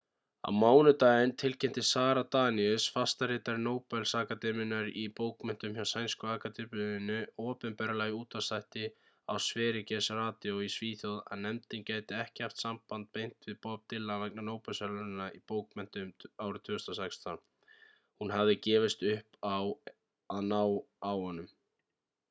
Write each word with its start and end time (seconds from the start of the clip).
á 0.47 0.51
mánudag 0.61 1.01
tilkynnti 1.41 1.81
sara 1.87 2.21
danius 2.35 2.85
fastaritari 2.93 3.61
nóbelsakademíunnar 3.65 4.87
í 5.01 5.03
bókmenntum 5.19 5.75
hjá 5.75 5.85
sænsku 5.89 6.29
akademíunni 6.37 7.17
opinberlega 7.51 8.15
í 8.15 8.15
útvarpsþætti 8.21 8.87
á 9.31 9.33
sveriges 9.49 10.09
radio 10.21 10.55
í 10.69 10.71
svíþjóð 10.77 11.19
að 11.35 11.43
nefndin 11.45 11.85
gæti 11.91 12.19
ekki 12.23 12.47
haft 12.47 12.65
samband 12.65 13.11
beint 13.19 13.47
við 13.51 13.61
bob 13.69 13.85
dylan 13.95 14.25
vegna 14.25 14.47
nóbelsverðlaunanna 14.51 15.29
í 15.39 15.43
bókmenntum 15.53 16.13
2016. 16.27 17.45
hún 18.17 18.37
hafði 18.37 18.59
gefist 18.69 19.07
upp 19.13 19.39
á 19.53 19.55
að 20.39 20.53
ná 20.55 20.61
á 21.09 21.11
honum 21.25 21.53